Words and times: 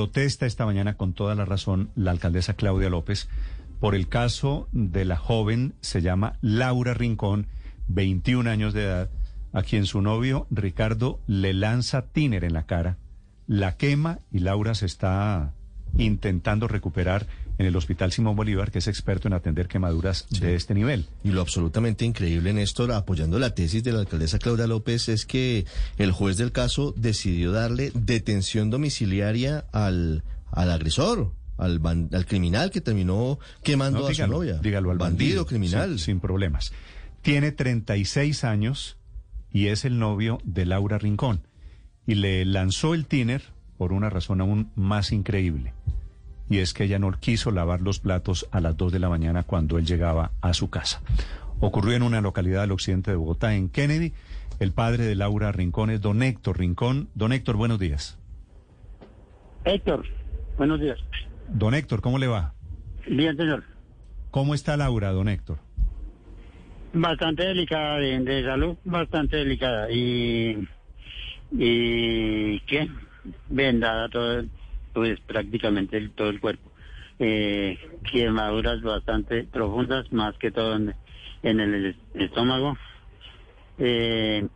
Protesta 0.00 0.46
esta 0.46 0.64
mañana 0.64 0.94
con 0.94 1.12
toda 1.12 1.34
la 1.34 1.44
razón 1.44 1.90
la 1.94 2.10
alcaldesa 2.10 2.54
Claudia 2.54 2.88
López 2.88 3.28
por 3.80 3.94
el 3.94 4.08
caso 4.08 4.66
de 4.72 5.04
la 5.04 5.18
joven, 5.18 5.74
se 5.82 6.00
llama 6.00 6.38
Laura 6.40 6.94
Rincón, 6.94 7.48
21 7.88 8.48
años 8.48 8.72
de 8.72 8.84
edad, 8.84 9.10
a 9.52 9.62
quien 9.62 9.84
su 9.84 10.00
novio 10.00 10.46
Ricardo 10.50 11.20
le 11.26 11.52
lanza 11.52 12.06
tiner 12.06 12.44
en 12.44 12.54
la 12.54 12.64
cara, 12.64 12.96
la 13.46 13.76
quema 13.76 14.20
y 14.32 14.38
Laura 14.38 14.74
se 14.74 14.86
está 14.86 15.52
intentando 15.98 16.66
recuperar 16.66 17.26
en 17.60 17.66
el 17.66 17.76
Hospital 17.76 18.10
Simón 18.10 18.36
Bolívar, 18.36 18.70
que 18.70 18.78
es 18.78 18.88
experto 18.88 19.28
en 19.28 19.34
atender 19.34 19.68
quemaduras 19.68 20.26
de 20.30 20.54
este 20.54 20.72
nivel. 20.72 21.04
Y 21.22 21.30
lo 21.30 21.42
absolutamente 21.42 22.06
increíble, 22.06 22.54
Néstor, 22.54 22.90
apoyando 22.90 23.38
la 23.38 23.54
tesis 23.54 23.84
de 23.84 23.92
la 23.92 23.98
alcaldesa 23.98 24.38
Claudia 24.38 24.66
López, 24.66 25.10
es 25.10 25.26
que 25.26 25.66
el 25.98 26.10
juez 26.10 26.38
del 26.38 26.52
caso 26.52 26.94
decidió 26.96 27.52
darle 27.52 27.92
detención 27.94 28.70
domiciliaria 28.70 29.66
al, 29.72 30.24
al 30.50 30.70
agresor. 30.70 31.34
Al, 31.58 31.82
al 31.84 32.24
criminal 32.24 32.70
que 32.70 32.80
terminó 32.80 33.38
quemando 33.62 34.06
a 34.06 34.14
su 34.14 34.26
novia. 34.26 34.54
Dígalo 34.54 34.90
al 34.90 34.96
bandido, 34.96 35.44
criminal. 35.44 35.98
sin 35.98 36.18
problemas. 36.18 36.72
Tiene 37.20 37.52
36 37.52 38.42
años 38.44 38.96
y 39.52 39.66
es 39.66 39.84
el 39.84 39.98
novio 39.98 40.38
de 40.44 40.64
Laura 40.64 40.96
Rincón. 40.96 41.46
Y 42.06 42.14
le 42.14 42.46
lanzó 42.46 42.94
el 42.94 43.04
tiner 43.04 43.42
por 43.76 43.92
una 43.92 44.08
razón 44.08 44.40
aún 44.40 44.70
más 44.74 45.12
increíble 45.12 45.74
y 46.50 46.58
es 46.58 46.74
que 46.74 46.84
ella 46.84 46.98
no 46.98 47.12
quiso 47.12 47.52
lavar 47.52 47.80
los 47.80 48.00
platos 48.00 48.48
a 48.50 48.60
las 48.60 48.76
2 48.76 48.92
de 48.92 48.98
la 48.98 49.08
mañana 49.08 49.44
cuando 49.44 49.78
él 49.78 49.86
llegaba 49.86 50.32
a 50.40 50.52
su 50.52 50.68
casa. 50.68 51.00
Ocurrió 51.60 51.94
en 51.94 52.02
una 52.02 52.20
localidad 52.20 52.62
del 52.62 52.72
occidente 52.72 53.12
de 53.12 53.16
Bogotá, 53.16 53.54
en 53.54 53.68
Kennedy. 53.68 54.12
El 54.58 54.72
padre 54.72 55.04
de 55.04 55.14
Laura 55.14 55.52
Rincón 55.52 55.90
es 55.90 56.00
don 56.00 56.24
Héctor 56.24 56.58
Rincón. 56.58 57.08
Don 57.14 57.32
Héctor, 57.32 57.54
buenos 57.54 57.78
días. 57.78 58.18
Héctor, 59.64 60.04
buenos 60.58 60.80
días. 60.80 60.98
Don 61.48 61.72
Héctor, 61.72 62.00
¿cómo 62.00 62.18
le 62.18 62.26
va? 62.26 62.52
Bien, 63.06 63.36
señor. 63.36 63.62
¿Cómo 64.32 64.52
está 64.54 64.76
Laura, 64.76 65.12
don 65.12 65.28
Héctor? 65.28 65.58
Bastante 66.92 67.44
delicada 67.44 67.98
de, 67.98 68.44
salud, 68.44 68.76
bastante 68.84 69.36
delicada. 69.36 69.88
Y, 69.92 70.66
y 71.52 72.58
¿qué? 72.60 72.88
Vendada 73.48 74.08
todo, 74.08 74.42
pues 74.92 75.20
prácticamente 75.20 76.08
todo 76.14 76.30
el 76.30 76.40
cuerpo. 76.40 76.70
Eh, 77.18 77.78
quemaduras 78.10 78.80
bastante 78.82 79.44
profundas, 79.44 80.10
más 80.12 80.36
que 80.38 80.50
todo 80.50 80.74
en, 80.74 80.94
el 81.42 81.96
estómago. 82.14 82.76
Eh, 83.78 84.46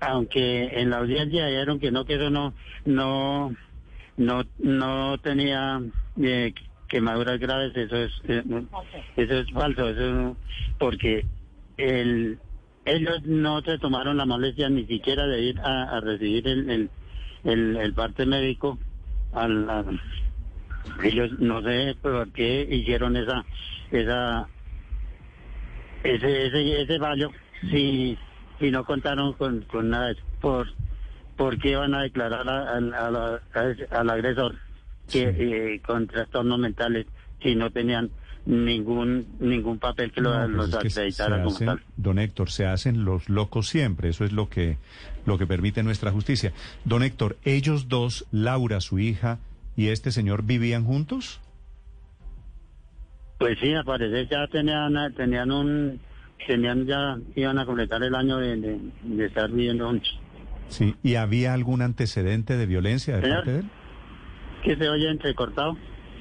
aunque 0.00 0.80
en 0.80 0.90
la 0.90 0.98
audiencia 0.98 1.46
dijeron 1.46 1.80
que 1.80 1.90
no, 1.90 2.04
que 2.04 2.14
eso 2.14 2.30
no, 2.30 2.54
no, 2.84 3.54
no, 4.16 4.42
no 4.58 5.18
tenía 5.18 5.80
eh, 6.20 6.52
quemaduras 6.88 7.38
graves, 7.38 7.76
eso 7.76 7.96
es, 7.96 8.12
eh, 8.28 8.42
eso 9.16 9.34
es 9.34 9.50
falso, 9.50 9.88
eso 9.88 10.36
porque 10.78 11.24
el, 11.76 12.38
ellos 12.84 13.22
no 13.24 13.60
se 13.62 13.78
tomaron 13.78 14.16
la 14.16 14.26
molestia 14.26 14.68
ni 14.68 14.86
siquiera 14.86 15.26
de 15.26 15.42
ir 15.42 15.60
a, 15.60 16.00
recibir 16.00 16.46
el, 16.46 16.70
el, 16.70 16.90
el 17.46 17.94
parte 17.94 18.26
médico 18.26 18.78
ellos 21.02 21.32
no 21.38 21.62
sé 21.62 21.96
por 22.00 22.30
qué 22.32 22.66
hicieron 22.70 23.16
esa 23.16 23.44
esa 23.90 24.48
ese 26.02 26.46
ese, 26.46 26.82
ese 26.82 26.98
fallo 26.98 27.30
si 27.70 28.18
si 28.58 28.70
no 28.70 28.84
contaron 28.84 29.34
con, 29.34 29.62
con 29.62 29.90
nada 29.90 30.14
por 30.40 30.68
por 31.36 31.58
qué 31.58 31.76
van 31.76 31.94
a 31.94 32.02
declarar 32.02 32.48
al 32.48 34.10
agresor 34.10 34.56
que 35.10 35.22
eh, 35.22 35.82
con 35.86 36.06
trastornos 36.06 36.58
mentales 36.58 37.06
si 37.42 37.54
no 37.54 37.70
tenían 37.70 38.10
ningún 38.46 39.26
ningún 39.40 39.78
papel 39.78 40.12
que 40.12 40.22
pues 40.22 40.48
los 40.48 40.72
acreditara 40.72 41.42
como 41.42 41.58
tal. 41.58 41.82
Don 41.96 42.18
Héctor, 42.18 42.50
se 42.50 42.66
hacen 42.66 43.04
los 43.04 43.28
locos 43.28 43.68
siempre, 43.68 44.08
eso 44.08 44.24
es 44.24 44.32
lo 44.32 44.48
que 44.48 44.78
lo 45.26 45.36
que 45.36 45.46
permite 45.46 45.82
nuestra 45.82 46.12
justicia. 46.12 46.52
Don 46.84 47.02
Héctor, 47.02 47.36
ellos 47.44 47.88
dos, 47.88 48.26
Laura, 48.30 48.80
su 48.80 49.00
hija, 49.00 49.38
y 49.76 49.88
este 49.88 50.12
señor 50.12 50.44
vivían 50.44 50.84
juntos? 50.84 51.40
Pues 53.38 53.58
sí, 53.60 53.74
al 53.74 53.84
parecer 53.84 54.28
ya 54.30 54.46
tenían 54.46 54.94
tenían 55.14 55.50
un 55.50 56.00
tenían 56.46 56.86
ya 56.86 57.18
iban 57.34 57.58
a 57.58 57.66
completar 57.66 58.02
el 58.02 58.14
año 58.14 58.38
de, 58.38 58.78
estar 59.18 59.50
viviendo 59.50 59.88
juntos. 59.88 60.18
Sí, 60.68 60.94
¿y 61.02 61.16
había 61.16 61.52
algún 61.52 61.82
antecedente 61.82 62.56
de 62.56 62.66
violencia 62.66 63.16
de 63.16 63.28
parte 63.28 63.52
de 63.52 63.58
él? 63.60 63.70
Que 64.62 64.76
se 64.76 64.88
oye 64.88 65.10
entrecortado. 65.10 65.76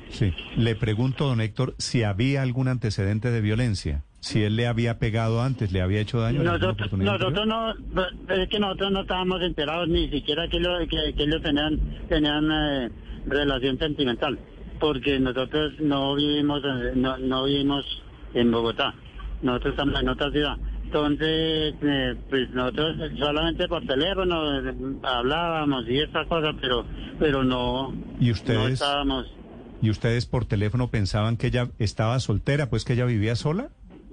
Sí. 0.10 0.34
Le 0.56 0.76
pregunto, 0.76 1.28
don 1.28 1.42
Héctor, 1.42 1.76
si 1.78 2.04
había 2.04 2.42
algún 2.42 2.68
antecedente 2.68 3.32
de 3.32 3.42
violencia. 3.42 4.04
Si 4.20 4.42
él 4.42 4.56
le 4.56 4.66
había 4.66 4.98
pegado 4.98 5.44
antes, 5.44 5.72
le 5.72 5.82
había 5.82 6.00
hecho 6.00 6.20
daño. 6.20 6.42
Nosotros, 6.42 6.92
nosotros 6.94 7.46
no, 7.46 7.72
es 8.30 8.50
que 8.50 8.60
nosotros 8.60 8.92
no 8.92 9.02
estábamos 9.02 9.42
enterados 9.44 9.88
ni 9.88 10.10
siquiera 10.10 10.48
que, 10.48 10.60
lo, 10.60 10.80
que, 10.88 11.14
ellos 11.16 11.44
tenían, 11.44 11.80
tenían 12.10 12.50
eh, 12.52 12.90
relación 13.28 13.78
sentimental, 13.78 14.40
porque 14.80 15.20
nosotros 15.20 15.74
no 15.80 16.16
vivimos, 16.16 16.64
no, 16.96 17.20
no 17.20 17.44
vivimos 17.44 17.86
en 18.34 18.52
Bogotá, 18.52 18.96
nosotros 19.44 19.74
estamos 19.74 20.02
en 20.02 20.10
otra 20.10 20.32
ciudad. 20.32 20.58
Entonces, 20.86 21.76
eh, 21.82 22.16
pues 22.30 22.50
nosotros 22.52 22.96
solamente 23.20 23.68
por 23.68 23.86
teléfono 23.86 24.60
eh, 24.60 24.74
hablábamos 25.04 25.88
y 25.88 26.00
estas 26.00 26.26
cosas, 26.28 26.56
pero, 26.60 26.86
pero 27.20 27.44
no, 27.44 27.94
¿Y 28.20 28.32
ustedes? 28.32 28.60
no 28.60 28.68
estábamos 28.68 29.26
¿Y 29.86 29.92
ustedes 29.92 30.26
por 30.26 30.46
teléfono 30.46 30.90
pensaban 30.90 31.38
que 31.38 31.46
ella 31.46 31.70
estaba 31.78 32.20
soltera, 32.20 32.72
pues 32.72 32.84
que 32.84 32.94
ella 32.94 33.06
vivía 33.06 33.36
sola? 33.36 33.70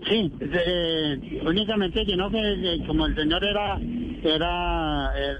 Sí, 0.06 0.30
únicamente 1.46 2.04
que 2.04 2.14
no, 2.14 2.30
que 2.30 2.84
como 2.86 3.06
el 3.06 3.16
señor 3.16 3.42
era, 3.42 3.80
era, 4.22 5.12
eh, 5.16 5.36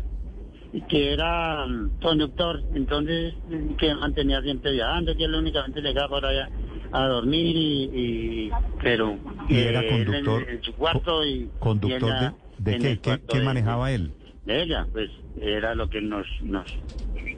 que 0.89 1.13
era 1.13 1.67
mm, 1.67 2.01
conductor, 2.01 2.63
entonces 2.75 3.35
que 3.77 3.95
mantenía 3.95 4.41
siempre 4.41 4.73
viajando, 4.73 5.15
que 5.15 5.25
él 5.25 5.35
únicamente 5.35 5.83
llegaba 5.83 6.09
por 6.09 6.25
allá 6.25 6.49
a 6.93 7.09
dormir 7.09 7.55
y, 7.55 8.51
pero 8.83 9.19
¿Y 9.51 9.59
era 9.59 9.87
conductor 9.87 10.49
en, 10.49 10.63
su 10.63 10.73
cuarto 10.73 11.27
y 11.27 11.51
conductor 11.59 12.33
de, 12.57 12.79
qué, 12.79 13.21
qué, 13.29 13.41
manejaba 13.41 13.93
él 13.93 14.13
de 14.47 14.63
ella 14.63 14.87
pues 14.93 15.11
era 15.41 15.75
lo 15.75 15.89
que 15.89 16.03
nos 16.03 16.27
nos, 16.43 16.67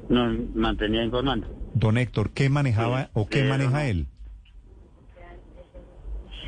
nos 0.08 0.54
mantenía 0.56 1.04
informando 1.04 1.63
Don 1.74 1.98
Héctor, 1.98 2.30
¿qué 2.30 2.48
manejaba 2.48 3.10
o 3.12 3.26
qué 3.26 3.44
maneja 3.44 3.86
él? 3.86 4.06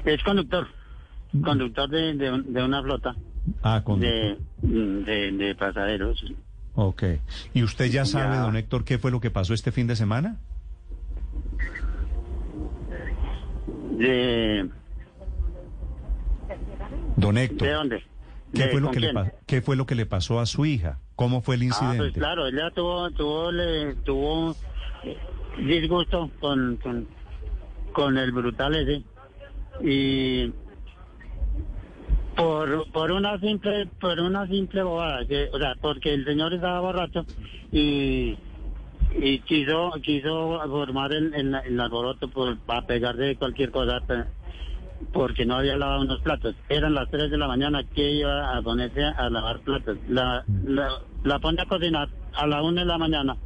Es 0.05 0.23
conductor, 0.23 0.69
conductor 1.43 1.91
de, 1.91 2.15
de, 2.15 2.63
una 2.63 2.81
flota. 2.81 3.17
Ah, 3.63 3.83
De, 3.99 4.39
de, 4.63 5.55
pasajeros. 5.59 6.25
Ok. 6.75 7.03
¿Y 7.55 7.65
usted 7.65 7.87
ya 7.87 8.05
sabe, 8.05 8.37
don 8.37 8.57
Héctor, 8.57 8.85
qué 8.85 8.99
fue 8.99 9.11
lo 9.11 9.21
que 9.21 9.31
pasó 9.31 9.53
este 9.53 9.73
fin 9.73 9.89
de 9.89 9.97
semana? 9.97 10.39
De... 13.99 14.69
Don 17.17 17.37
Héctor. 17.37 17.67
¿De 17.67 17.75
dónde? 17.75 18.03
¿Qué, 18.55 18.69
fue 18.69 18.81
lo 18.81 18.91
que 18.93 19.01
le 19.01 19.13
¿Qué 19.47 19.61
fue 19.61 19.75
lo 19.75 19.87
que 19.87 19.97
le 19.97 20.07
pasó 20.07 20.39
a 20.39 20.47
su 20.47 20.65
hija? 20.67 21.01
¿Cómo 21.17 21.43
fue 21.43 21.57
el 21.57 21.65
incidente? 21.65 21.97
Ah, 21.97 21.99
pues 21.99 22.13
claro, 22.13 22.47
ella 22.47 22.71
tuvo, 22.71 23.11
tuvo, 23.11 23.51
le, 23.51 23.95
tuvo 23.97 24.55
disgusto 25.59 26.31
con, 26.41 26.79
con, 27.93 28.19
el 28.19 28.33
brutal 28.33 28.75
ese. 28.75 29.03
Y 29.83 30.53
por, 32.37 32.91
por 32.93 33.11
una 33.13 33.39
simple 33.39 33.89
por 34.01 34.19
una 34.21 34.47
simple 34.47 34.83
bobada, 34.83 35.27
que, 35.27 35.49
o 35.53 35.59
sea, 35.59 35.75
porque 35.81 36.15
el 36.15 36.25
señor 36.25 36.53
estaba 36.53 36.81
borracho 36.81 37.25
y, 37.73 38.37
y 39.19 39.39
quiso 39.41 39.93
quiso 40.03 40.61
formar 40.69 41.13
el, 41.13 41.35
el, 41.35 41.55
el 41.55 41.81
alboroto 41.81 42.29
por, 42.29 42.59
para 42.61 42.87
pegar 42.87 43.17
de 43.17 43.37
cualquier 43.37 43.71
cosa 43.71 44.03
porque 45.13 45.45
no 45.45 45.57
había 45.57 45.77
lavado 45.77 46.03
unos 46.03 46.21
platos. 46.21 46.55
Eran 46.69 46.95
las 46.95 47.11
3 47.11 47.31
de 47.31 47.37
la 47.37 47.49
mañana 47.49 47.85
que 47.85 48.13
iba 48.13 48.57
a 48.57 48.63
ponerse 48.63 49.05
a 49.05 49.29
lavar 49.29 49.61
platos. 49.61 49.99
La, 50.09 50.43
la, 50.65 50.89
la 51.23 51.39
pone 51.39 51.61
a 51.61 51.67
cocinar 51.67 52.09
a 52.35 52.47
la 52.47 52.63
1 52.63 52.81
de 52.81 52.87
la 52.87 52.99
mañana 52.99 53.37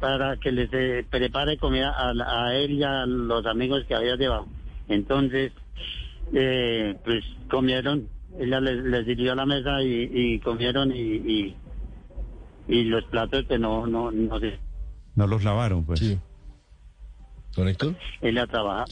para 0.00 0.36
que 0.36 0.52
les 0.52 0.68
eh, 0.72 1.04
prepare 1.08 1.58
comida 1.58 1.94
a, 1.96 2.54
él 2.54 2.72
y 2.72 2.82
a 2.82 3.06
los 3.06 3.44
amigos 3.46 3.84
que 3.86 3.94
había 3.94 4.16
llevado. 4.16 4.46
Entonces, 4.88 5.52
eh, 6.32 6.96
pues 7.04 7.24
comieron, 7.50 8.08
ella 8.38 8.60
les, 8.60 8.84
les 8.84 9.06
dirigió 9.06 9.32
a 9.32 9.36
la 9.36 9.46
mesa 9.46 9.82
y, 9.82 10.38
comieron 10.40 10.92
y, 10.94 11.54
y, 12.68 12.84
los 12.84 13.04
platos 13.04 13.44
que 13.46 13.58
no, 13.58 13.86
no, 13.86 14.10
no 14.10 14.38
No 15.14 15.26
los 15.26 15.44
lavaron, 15.44 15.84
pues. 15.84 16.00
Sí. 16.00 16.18
Ella 18.20 18.46
trabaja, 18.46 18.84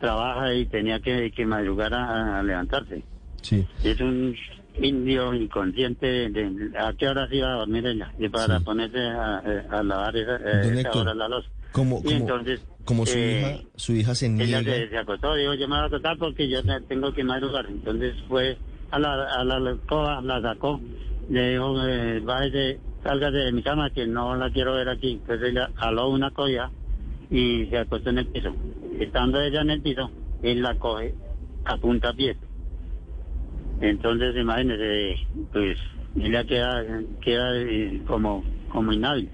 trabaja 0.00 0.54
y 0.54 0.64
tenía 0.66 1.00
que, 1.00 1.30
que 1.30 1.44
madrugar 1.44 1.92
a, 1.92 2.42
levantarse. 2.42 3.02
Sí. 3.42 3.66
Es 3.82 4.00
un 4.00 4.34
indio 4.80 5.32
inconsciente 5.34 6.28
de, 6.30 6.72
a 6.78 6.92
qué 6.94 7.08
hora 7.08 7.28
se 7.28 7.36
iba 7.36 7.48
a 7.54 7.58
dormir 7.58 7.86
ella 7.86 8.12
y 8.18 8.28
para 8.28 8.60
ponerse 8.60 8.98
a, 9.00 9.38
a 9.70 9.82
lavar 9.82 10.16
esa, 10.16 10.38
Don 10.38 10.78
esa 10.78 10.88
Héctor, 10.88 11.02
hora 11.02 11.14
la 11.14 11.28
losa. 11.28 11.48
Como, 11.72 11.98
Y 12.00 12.02
como, 12.04 12.16
entonces, 12.18 12.66
como 12.84 13.06
su, 13.06 13.16
eh, 13.18 13.40
hija, 13.60 13.68
su 13.76 13.92
hija 13.92 14.14
se 14.14 14.26
Ella 14.26 14.62
niega. 14.62 14.74
se, 14.74 14.88
se 14.90 14.98
acostó, 14.98 15.34
dijo, 15.34 15.54
yo 15.54 15.68
me 15.68 15.74
voy 15.76 15.84
a 15.84 15.86
acostar 15.86 16.18
porque 16.18 16.48
yo 16.48 16.62
te- 16.62 16.80
tengo 16.82 17.12
que 17.12 17.24
madrugar. 17.24 17.66
Entonces 17.66 18.14
fue 18.28 18.56
a 18.90 18.98
la, 18.98 19.24
a 19.24 19.44
la 19.44 19.56
alcoba, 19.56 20.20
la 20.22 20.40
sacó, 20.42 20.80
le 21.28 21.50
dijo, 21.52 21.76
eh, 21.86 22.20
bájese, 22.20 22.80
sálgase 23.02 23.36
de 23.38 23.52
mi 23.52 23.62
cama 23.62 23.90
que 23.90 24.06
no 24.06 24.34
la 24.36 24.50
quiero 24.50 24.74
ver 24.74 24.88
aquí. 24.88 25.12
Entonces 25.12 25.50
ella 25.50 25.70
jaló 25.76 26.08
una 26.10 26.30
colla 26.30 26.70
y 27.30 27.66
se 27.66 27.78
acostó 27.78 28.10
en 28.10 28.18
el 28.18 28.26
piso. 28.26 28.54
Estando 29.00 29.40
ella 29.40 29.62
en 29.62 29.70
el 29.70 29.80
piso, 29.82 30.10
él 30.42 30.62
la 30.62 30.74
coge 30.78 31.14
a 31.64 31.76
punta 31.78 32.12
pie. 32.12 32.36
Entonces 33.88 34.34
imagínese, 34.36 35.18
pues 35.52 35.78
ella 36.16 36.44
queda, 36.44 36.84
queda 37.20 37.56
eh, 37.60 38.00
como, 38.06 38.44
como 38.70 38.92
inhábil 38.92 39.28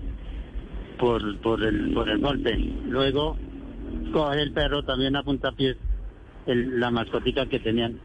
por, 0.99 1.41
por, 1.41 1.63
el, 1.63 1.93
por 1.93 2.09
el 2.09 2.19
golpe. 2.19 2.57
Luego 2.89 3.37
coge 4.13 4.43
el 4.43 4.53
perro 4.53 4.83
también 4.83 5.15
a 5.17 5.23
puntapiés, 5.23 5.77
la 6.47 6.91
mascotica 6.91 7.47
que 7.47 7.61
tenían, 7.61 8.01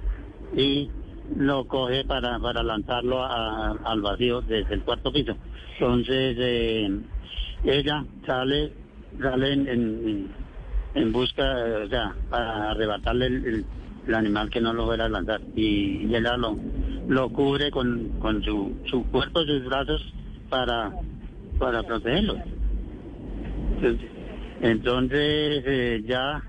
y 0.55 0.89
lo 1.35 1.65
coge 1.65 2.05
para, 2.05 2.39
para 2.39 2.61
lanzarlo 2.61 3.23
al 3.25 4.01
vacío 4.01 4.41
desde 4.41 4.75
el 4.75 4.83
cuarto 4.83 5.11
piso. 5.11 5.35
Entonces 5.79 6.35
eh, 6.39 6.89
ella 7.63 8.05
sale, 8.25 8.71
sale 9.19 9.53
en, 9.53 10.29
en, 10.93 11.11
busca, 11.11 11.43
o 11.85 11.89
sea, 11.89 12.15
para 12.29 12.71
arrebatarle 12.71 13.25
el- 13.27 13.65
el 14.07 14.15
animal 14.15 14.49
que 14.49 14.61
no 14.61 14.73
lo 14.73 14.85
fuera 14.85 15.05
a 15.05 15.09
lanzar. 15.09 15.41
Y, 15.55 16.05
y 16.07 16.15
ella 16.15 16.37
lo, 16.37 16.57
cubre 17.29 17.71
con, 17.71 18.09
con 18.19 18.43
su, 18.43 18.75
su 18.85 19.03
cuerpo, 19.09 19.41
sus 19.41 19.65
brazos, 19.65 20.13
para, 20.49 20.91
para 21.59 21.83
protegerlo. 21.83 22.37
Entonces, 24.61 25.63
eh, 25.65 26.03
ya 26.05 26.43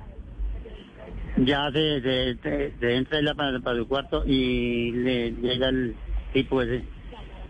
ya 1.38 1.70
se, 1.70 2.00
se, 2.00 2.36
se- 2.42 2.72
se 2.80 2.94
entra 2.96 3.18
ella 3.18 3.34
para, 3.34 3.60
para 3.60 3.76
su 3.78 3.86
cuarto 3.86 4.22
y 4.26 4.92
le 4.92 5.32
llega 5.32 5.68
el 5.68 5.94
tipo 6.32 6.62
ese 6.62 6.82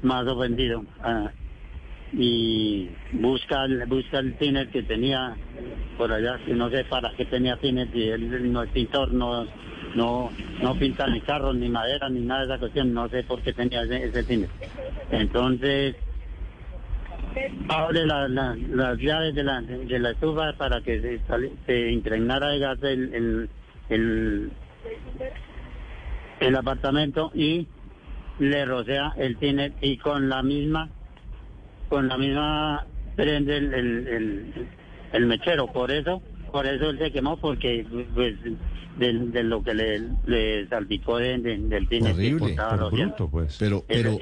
más 0.02 0.26
ofendido 0.26 0.84
ah, 1.02 1.30
y 2.12 2.88
busca 3.12 3.64
busca 3.86 4.18
el 4.18 4.34
tiner 4.38 4.68
que 4.70 4.82
tenía 4.82 5.36
por 5.96 6.12
allá 6.12 6.38
que 6.44 6.52
no 6.54 6.68
sé 6.70 6.84
para 6.84 7.12
qué 7.16 7.26
tenía 7.26 7.56
tiner 7.58 7.88
si 7.92 8.08
él 8.08 8.52
no 8.52 8.62
es 8.64 8.70
pintor 8.70 9.12
no 9.12 9.46
no 9.96 10.30
no 10.62 10.74
pinta 10.78 11.06
ni 11.08 11.20
carros 11.22 11.54
ni 11.56 11.68
madera 11.68 12.08
ni 12.08 12.20
nada 12.20 12.40
de 12.40 12.46
esa 12.46 12.58
cuestión. 12.58 12.92
No 12.94 13.08
sé 13.08 13.22
por 13.24 13.42
qué 13.42 13.52
tenía 13.52 13.82
ese, 13.82 14.04
ese 14.04 14.22
tiner 14.24 14.48
entonces 15.10 15.96
abre 17.68 18.06
la- 18.06 18.28
la- 18.28 18.56
las 18.70 18.98
llaves 18.98 19.34
de 19.34 19.42
la, 19.44 19.60
de 19.60 19.98
la 19.98 20.10
estufa 20.10 20.52
para 20.54 20.80
que 20.80 21.00
se, 21.00 21.20
se 21.66 21.90
impregnara 21.92 22.48
de 22.48 22.58
gas 22.58 22.78
el, 22.82 23.48
el, 23.90 24.50
el, 26.40 26.56
apartamento 26.56 27.30
y 27.34 27.66
le 28.38 28.64
rocea 28.64 29.12
el 29.16 29.36
tiner 29.38 29.72
y 29.80 29.96
con 29.98 30.28
la 30.28 30.42
misma 30.42 30.88
con 31.88 32.08
la 32.08 32.16
misma 32.18 32.84
prende 33.14 33.56
el, 33.58 33.74
el, 33.74 34.68
el 35.12 35.26
mechero. 35.26 35.66
Por 35.72 35.90
eso 35.90 36.22
por 36.56 36.66
eso 36.66 36.88
él 36.88 36.98
se 36.98 37.12
quemó 37.12 37.36
porque 37.36 37.84
pues 38.14 38.34
de, 38.98 39.12
de 39.12 39.42
lo 39.42 39.62
que 39.62 39.74
le, 39.74 40.00
le 40.24 40.66
salpicó 40.68 41.18
de- 41.18 41.36
de- 41.36 41.58
del 41.58 41.86
que 41.86 42.00
Horrible, 42.02 42.56
Por 42.56 42.90
bruto, 42.92 43.28
pues. 43.28 43.56
Pero, 43.58 43.84
pero, 43.86 44.16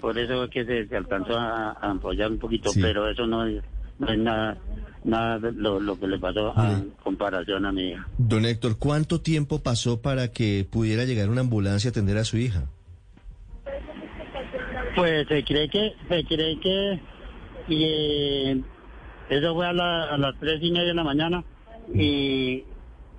por 0.00 0.16
eso 0.18 0.44
es 0.44 0.50
que 0.50 0.64
se, 0.64 0.88
se 0.88 0.96
alcanzó 0.96 1.36
a, 1.38 1.72
a 1.72 1.90
apoyar 1.90 2.30
un 2.30 2.38
poquito, 2.38 2.70
Sí. 2.70 2.80
pero 2.80 3.06
eso 3.10 3.26
no 3.26 3.44
es, 3.44 3.62
no 3.98 4.08
es 4.08 4.18
nada, 4.18 4.56
nada 5.04 5.38
de 5.40 5.52
lo, 5.52 5.78
lo 5.78 6.00
que 6.00 6.06
le 6.06 6.18
pasó 6.18 6.58
a 6.58 6.68
Mire. 6.70 6.88
comparación 7.02 7.66
a 7.66 7.72
mi 7.72 7.90
hija. 7.90 8.08
don 8.16 8.46
Héctor, 8.46 8.78
¿cuánto 8.78 9.20
tiempo 9.20 9.62
pasó 9.62 10.00
para 10.00 10.28
que 10.32 10.66
pudiera 10.70 11.04
llegar 11.04 11.28
una 11.28 11.42
ambulancia 11.42 11.88
a 11.88 11.90
atender 11.90 12.16
a 12.16 12.24
su 12.24 12.38
hija? 12.38 12.64
Pues 14.96 15.28
se 15.28 15.44
cree 15.44 15.68
que, 15.68 15.92
se 16.08 16.24
cree 16.24 16.58
que, 16.60 17.00
y, 17.68 17.84
eh, 17.84 18.62
eso 19.28 19.54
fue 19.54 19.66
a, 19.66 19.72
la- 19.74 20.04
a 20.14 20.16
las 20.16 20.34
tres 20.40 20.62
y 20.62 20.70
media 20.70 20.88
de 20.88 20.94
la 20.94 21.04
mañana 21.04 21.44
y, 21.92 22.64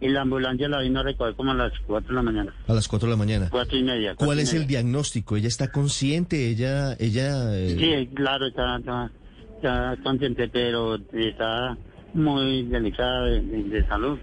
y 0.02 0.10
la 0.10 0.22
ambulancia 0.22 0.68
la 0.70 0.82
vino 0.82 1.00
a 1.00 1.04
recoger 1.04 1.36
como 1.36 1.52
a 1.52 1.56
las 1.56 1.74
cuatro 1.86 2.10
de 2.10 2.16
la 2.16 2.22
mañana, 2.22 2.54
A 2.68 2.74
las 2.74 2.88
4 2.88 3.08
de 3.08 3.12
la 3.14 3.18
mañana. 3.18 3.48
cuatro 3.52 3.78
y 3.78 3.84
media. 3.84 4.16
¿Cuál 4.16 4.40
y 4.40 4.42
es 4.42 4.54
el 4.54 4.66
diagnóstico? 4.68 5.36
¿Ella 5.38 5.48
está 5.48 5.72
consciente? 5.72 6.50
¿Ella, 6.50 6.94
ella... 7.00 7.56
eh, 7.58 7.76
Sí, 7.78 8.10
claro, 8.16 8.48
está, 8.48 8.78
está, 8.78 9.12
está 9.58 9.96
consciente, 10.04 10.48
pero 10.50 10.96
está 11.14 11.78
muy 12.14 12.64
delicada 12.64 13.26
de, 13.26 13.42
de- 13.42 13.64
de 13.64 13.86
salud. 13.88 14.18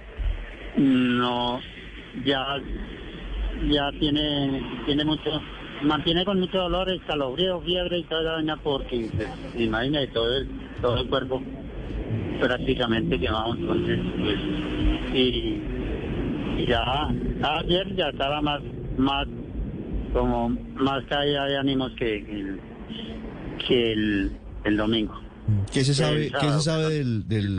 No, 0.77 1.61
ya, 2.25 2.45
ya 3.71 3.91
tiene, 4.01 4.63
tiene 4.87 5.05
mucho, 5.05 5.31
mantiene 5.83 6.25
con 6.25 6.41
mucho 6.41 6.59
dolor, 6.59 6.89
escalofrío, 6.91 7.61
fiebre 7.61 7.99
y 7.99 8.05
toda 8.05 8.23
la 8.23 8.33
vaina 8.33 8.57
porque, 8.63 9.11
pues, 9.15 9.29
imagínate, 9.57 10.07
todo 10.09 10.37
el, 10.39 10.49
todo 10.81 10.99
el 11.01 11.09
cuerpo 11.09 11.43
prácticamente 12.47 13.19
quemado, 13.19 13.55
entonces, 13.55 13.99
pues, 14.19 14.39
y, 15.15 15.61
y 16.59 16.67
ya, 16.67 17.09
ayer 17.61 17.95
ya 17.97 18.09
estaba 18.09 18.41
más, 18.43 18.61
más, 18.99 19.27
como 20.13 20.51
más 20.77 21.05
caída 21.07 21.45
de 21.47 21.57
ánimos 21.59 21.93
que, 21.93 22.25
que 22.25 22.41
el, 22.41 22.61
que 23.67 23.93
el, 23.93 24.33
el 24.65 24.77
domingo. 24.77 25.21
¿Qué 25.73 25.83
se 25.85 25.93
sabe, 25.95 26.27
El 26.27 26.33
¿qué 26.33 26.39
se 26.39 26.61
sábado. 26.61 26.61
sabe 26.63 27.05
del... 27.05 27.59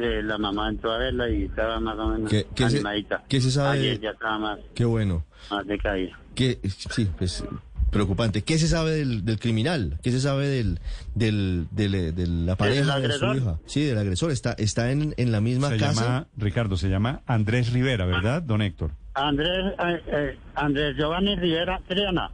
eh, 0.00 0.22
la 0.24 0.38
mamá 0.38 0.68
entró 0.70 0.92
a 0.92 0.98
verla 0.98 1.30
y 1.30 1.44
estaba 1.44 1.78
más 1.78 1.96
o 1.98 2.08
menos 2.08 2.28
¿Qué- 2.30 2.46
qué 2.54 2.68
se- 2.68 2.76
animadita. 2.78 3.22
qué 3.28 3.40
se 3.40 3.50
sabe 3.50 3.78
Ayer 3.78 3.98
de- 3.98 4.04
ya 4.04 4.10
estaba 4.10 4.38
más, 4.38 4.58
Qué 4.74 4.84
bueno. 4.84 5.24
más 5.50 5.64
decaída. 5.66 6.18
¿Qué, 6.34 6.58
sí, 6.64 7.08
pues 7.16 7.44
preocupante. 7.92 8.42
¿Qué 8.42 8.58
se 8.58 8.66
sabe 8.66 8.90
del, 8.90 9.24
del 9.24 9.38
criminal? 9.38 9.98
¿Qué 10.02 10.10
se 10.10 10.20
sabe 10.20 10.48
del, 10.48 10.80
del, 11.14 11.68
del- 11.70 12.12
de 12.14 12.26
la 12.26 12.56
pareja 12.56 12.98
de 12.98 13.12
su 13.12 13.26
hija? 13.34 13.58
Sí, 13.66 13.84
del 13.84 13.98
agresor. 13.98 14.32
¿Está, 14.32 14.52
está 14.54 14.90
en, 14.90 15.14
en 15.16 15.30
la 15.30 15.40
misma 15.40 15.68
Se 15.68 15.76
casa? 15.76 16.02
llama, 16.02 16.26
Ricardo, 16.36 16.76
se 16.76 16.88
llama 16.88 17.22
Andrés 17.26 17.72
Rivera, 17.72 18.04
¿verdad, 18.06 18.42
don 18.42 18.62
Héctor? 18.62 18.90
Andrés, 19.14 19.48
eh, 19.78 20.02
eh, 20.08 20.38
Andrés 20.56 20.96
Giovanni 20.96 21.36
Rivera 21.36 21.80
Triana. 21.86 22.30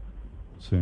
Sí. 0.61 0.77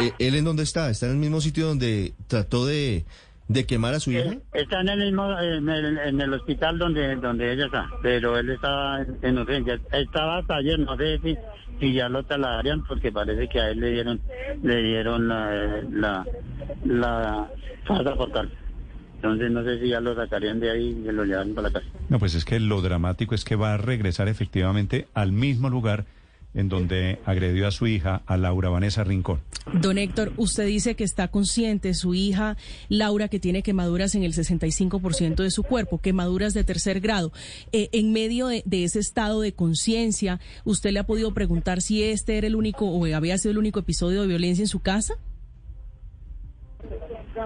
Eh, 0.00 0.12
¿Él 0.18 0.34
en 0.34 0.44
dónde 0.44 0.62
está? 0.64 0.90
¿Está 0.90 1.06
en 1.06 1.12
el 1.12 1.18
mismo 1.18 1.40
sitio 1.40 1.66
donde 1.68 2.14
trató 2.26 2.66
de, 2.66 3.04
de 3.48 3.66
quemar 3.66 3.94
a 3.94 4.00
su 4.00 4.12
hija? 4.12 4.32
Eh, 4.32 4.40
Está 4.52 4.80
en 4.82 4.88
el 4.90 4.98
mismo, 5.06 5.38
en 5.40 5.68
el, 5.68 5.98
en 5.98 6.20
el 6.20 6.32
hospital 6.34 6.78
donde 6.78 7.16
donde 7.16 7.52
ella 7.52 7.66
está, 7.66 7.88
pero 8.02 8.38
él 8.38 8.50
estaba 8.50 9.00
en, 9.02 9.16
en 9.22 9.38
urgencia. 9.38 9.80
Estaba 9.92 10.38
hasta 10.38 10.56
ayer, 10.56 10.78
no 10.78 10.96
sé 10.96 11.18
si, 11.22 11.36
si 11.80 11.92
ya 11.94 12.08
lo 12.08 12.22
trasladarían 12.24 12.84
porque 12.84 13.10
parece 13.10 13.48
que 13.48 13.60
a 13.60 13.70
él 13.70 13.80
le 13.80 13.90
dieron 13.90 14.20
le 14.62 14.82
dieron 14.82 15.28
la 15.28 15.82
la, 15.90 16.26
la 16.84 17.48
casa 17.86 18.14
por 18.14 18.30
cárcel. 18.32 18.56
Entonces 19.16 19.50
no 19.50 19.64
sé 19.64 19.80
si 19.80 19.88
ya 19.88 20.00
lo 20.00 20.14
sacarían 20.14 20.60
de 20.60 20.70
ahí 20.70 21.02
y 21.04 21.10
lo 21.12 21.24
llevaron 21.24 21.54
para 21.54 21.68
la 21.70 21.80
casa. 21.80 21.86
No, 22.08 22.18
pues 22.20 22.34
es 22.36 22.44
que 22.44 22.60
lo 22.60 22.80
dramático 22.82 23.34
es 23.34 23.44
que 23.44 23.56
va 23.56 23.74
a 23.74 23.76
regresar 23.76 24.28
efectivamente 24.28 25.08
al 25.14 25.32
mismo 25.32 25.68
lugar 25.70 26.04
en 26.58 26.68
donde 26.68 27.20
agredió 27.24 27.68
a 27.68 27.70
su 27.70 27.86
hija, 27.86 28.22
a 28.26 28.36
Laura 28.36 28.68
Vanessa 28.68 29.04
Rincón. 29.04 29.40
Don 29.72 29.96
Héctor, 29.96 30.32
usted 30.36 30.66
dice 30.66 30.96
que 30.96 31.04
está 31.04 31.28
consciente 31.28 31.94
su 31.94 32.14
hija 32.14 32.56
Laura 32.88 33.28
que 33.28 33.38
tiene 33.38 33.62
quemaduras 33.62 34.16
en 34.16 34.24
el 34.24 34.32
65% 34.32 35.36
de 35.36 35.52
su 35.52 35.62
cuerpo, 35.62 36.00
quemaduras 36.00 36.54
de 36.54 36.64
tercer 36.64 36.98
grado. 36.98 37.30
Eh, 37.70 37.90
en 37.92 38.12
medio 38.12 38.48
de, 38.48 38.64
de 38.66 38.82
ese 38.82 38.98
estado 38.98 39.40
de 39.40 39.52
conciencia, 39.54 40.40
¿usted 40.64 40.90
le 40.90 40.98
ha 40.98 41.06
podido 41.06 41.32
preguntar 41.32 41.80
si 41.80 42.02
este 42.02 42.38
era 42.38 42.48
el 42.48 42.56
único 42.56 42.86
o 42.86 43.04
había 43.14 43.38
sido 43.38 43.52
el 43.52 43.58
único 43.58 43.78
episodio 43.78 44.22
de 44.22 44.26
violencia 44.26 44.62
en 44.62 44.68
su 44.68 44.80
casa? 44.80 45.14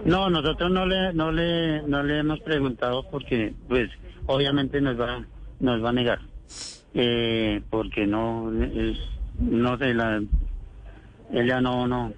No, 0.06 0.30
nosotros 0.30 0.70
no 0.70 0.86
le 0.86 1.12
no 1.12 1.30
le 1.30 1.82
no 1.82 2.02
le 2.02 2.20
hemos 2.20 2.40
preguntado 2.40 3.06
porque 3.10 3.52
pues 3.68 3.90
obviamente 4.26 4.80
nos 4.80 4.98
va 4.98 5.22
nos 5.60 5.84
va 5.84 5.90
a 5.90 5.92
negar. 5.92 6.20
Eh, 6.94 7.62
porque 7.70 8.06
no 8.06 8.52
es 8.62 8.98
no 9.38 9.78
sé 9.78 9.94
la 9.94 10.22
ella 11.32 11.60
no 11.60 11.86
no 11.88 12.12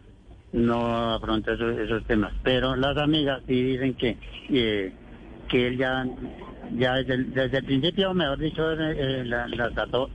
no 0.53 1.15
afronta 1.15 1.53
esos, 1.53 1.79
esos 1.79 2.05
temas, 2.07 2.33
pero 2.43 2.75
las 2.77 2.97
amigas 2.97 3.41
sí 3.47 3.63
dicen 3.63 3.95
que 3.95 4.17
eh, 4.51 4.93
que 5.49 5.69
él 5.69 5.79
ya 5.79 6.05
ya 6.77 6.95
desde 6.95 7.15
el, 7.15 7.33
desde 7.35 7.59
el 7.59 7.65
principio, 7.65 8.15
mejor 8.15 8.39
dicho, 8.39 8.73
eh, 8.73 8.97
eh, 9.21 9.25
la, 9.27 9.47
la 9.49 9.71
trató 9.71 10.09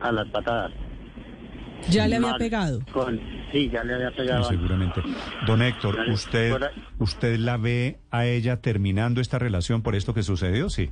a 0.00 0.10
las 0.10 0.26
patadas. 0.28 0.72
¿Ya 1.90 2.06
le 2.08 2.16
había 2.16 2.28
Mal. 2.30 2.38
pegado? 2.38 2.80
Con, 2.92 3.20
sí, 3.50 3.68
ya 3.70 3.82
le 3.84 3.94
había 3.94 4.10
Sí, 4.10 4.16
pegado. 4.18 4.44
seguramente. 4.44 5.02
Don 5.46 5.60
Héctor, 5.62 5.98
¿usted. 6.10 6.54
¿usted 6.98 7.36
la 7.38 7.56
ve 7.56 7.98
a 8.10 8.24
ella 8.24 8.60
terminando 8.60 9.20
esta 9.20 9.38
relación 9.38 9.82
por 9.82 9.94
esto 9.96 10.14
que 10.14 10.22
sucedió? 10.22 10.70
Sí. 10.70 10.90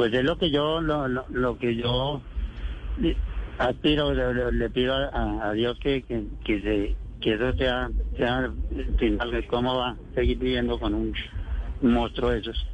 Pues 0.00 0.14
es 0.14 0.24
lo 0.24 0.38
que 0.38 0.50
yo, 0.50 0.80
lo, 0.80 1.08
lo, 1.08 1.26
lo 1.28 1.58
que 1.58 1.76
yo, 1.76 2.22
aspiro, 3.58 4.14
le, 4.14 4.50
le 4.50 4.70
pido 4.70 4.94
a, 4.94 5.50
a 5.50 5.52
Dios 5.52 5.78
que, 5.78 6.00
que, 6.04 6.24
que, 6.42 6.62
se, 6.62 6.96
que 7.20 7.34
eso 7.34 7.52
sea, 7.58 7.90
sea 8.16 8.50
final 8.98 9.46
cómo 9.48 9.76
va 9.76 9.90
a 9.90 9.96
seguir 10.14 10.38
viviendo 10.38 10.80
con 10.80 10.94
un 10.94 11.12
monstruo 11.82 12.30
de 12.30 12.38
esos. 12.38 12.66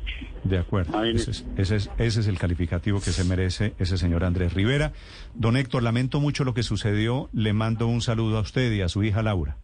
De 0.45 0.59
acuerdo. 0.59 1.03
Ese 1.03 1.33
es, 1.33 1.47
ese, 1.57 1.75
es, 1.75 1.91
ese 1.99 2.21
es 2.21 2.29
el 2.29 2.39
calificativo 2.39 3.01
que 3.01 3.11
se 3.11 3.25
merece 3.25 3.75
ese 3.81 3.99
señor 3.99 4.23
Andrés 4.23 4.55
Rivera. 4.55 4.93
Don 5.35 5.57
Héctor, 5.57 5.83
lamento 5.83 6.21
mucho 6.21 6.45
lo 6.45 6.55
que 6.55 6.63
sucedió. 6.63 7.29
Le 7.33 7.53
mando 7.53 7.89
un 7.89 8.03
saludo 8.03 8.39
a 8.39 8.43
usted 8.43 8.71
y 8.71 8.83
a 8.83 8.89
su 8.89 9.03
hija 9.03 9.25
Laura. 9.25 9.57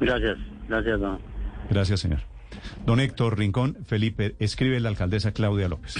Gracias, 0.00 0.38
gracias, 0.70 1.00
don. 1.00 1.18
Gracias, 1.68 2.00
señor. 2.00 2.20
Don 2.86 2.98
Héctor 2.98 3.38
Rincón, 3.38 3.76
Felipe, 3.84 4.36
escribe 4.38 4.80
la 4.80 4.88
alcaldesa 4.88 5.32
Claudia 5.32 5.68
López. 5.68 5.96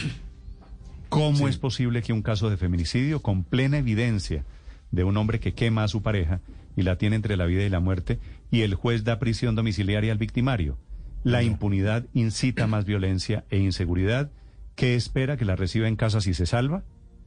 ¿Cómo 1.09 1.49
es 1.49 1.59
posible 1.59 2.03
que 2.03 2.13
un 2.13 2.23
caso 2.23 2.51
de 2.51 2.57
feminicidio 2.57 3.23
con 3.23 3.45
plena 3.45 3.79
evidencia 3.79 4.45
de 4.91 5.05
un 5.05 5.17
hombre 5.17 5.41
que 5.41 5.55
quema 5.55 5.85
a 5.85 5.89
su 5.89 6.03
pareja 6.03 6.41
y 6.77 6.83
la 6.83 6.99
tiene 6.99 7.17
entre 7.17 7.37
la 7.37 7.47
vida 7.47 7.63
y 7.63 7.69
la 7.69 7.81
muerte 7.81 8.19
y 8.51 8.63
el 8.63 8.75
juez 8.75 9.05
da 9.05 9.19
prisión 9.19 9.55
domiciliaria 9.55 10.13
al 10.13 10.19
victimario? 10.19 10.79
La 11.25 11.43
impunidad 11.43 12.05
incita 12.15 12.67
más 12.67 12.85
violencia 12.85 13.45
e 13.51 13.59
inseguridad. 13.59 14.31
¿Qué 14.77 14.95
espera 14.95 15.37
que 15.37 15.45
la 15.45 15.57
reciba 15.57 15.89
en 15.89 15.97
casa 15.97 16.21
si 16.21 16.35
se 16.35 16.47
salva? 16.47 16.85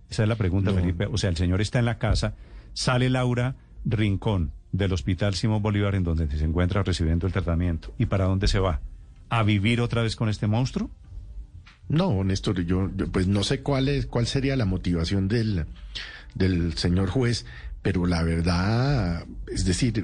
Esa 0.10 0.24
es 0.24 0.30
la 0.30 0.36
pregunta, 0.36 0.74
Felipe. 0.74 1.06
O 1.06 1.18
sea, 1.18 1.30
el 1.30 1.38
señor 1.38 1.62
está 1.62 1.80
en 1.80 1.86
la 1.86 1.98
casa, 1.98 2.36
sale 2.74 3.10
Laura 3.10 3.56
Rincón 3.86 4.52
del 4.72 4.94
Hospital 4.94 5.36
Simón 5.36 5.62
Bolívar 5.62 5.96
en 5.96 6.04
donde 6.04 6.30
se 6.30 6.44
encuentra 6.44 6.84
recibiendo 6.84 7.28
el 7.28 7.34
tratamiento. 7.34 7.94
¿Y 7.98 8.06
para 8.06 8.26
dónde 8.26 8.48
se 8.48 8.60
va? 8.60 8.82
¿A 9.30 9.44
vivir 9.44 9.82
otra 9.82 10.02
vez 10.02 10.16
con 10.16 10.30
este 10.30 10.48
monstruo? 10.48 10.90
No, 11.90 12.24
Néstor, 12.24 12.64
yo 12.64 12.90
yo, 12.96 13.08
pues 13.12 13.28
no 13.28 13.44
sé 13.44 13.62
cuál 13.62 13.90
es 13.90 14.06
cuál 14.06 14.28
sería 14.28 14.56
la 14.56 14.66
motivación 14.66 15.28
del 15.28 15.66
del 16.36 16.78
señor 16.78 17.10
juez, 17.10 17.46
pero 17.82 18.06
la 18.06 18.24
verdad, 18.24 19.26
es 19.52 19.66
decir, 19.66 20.04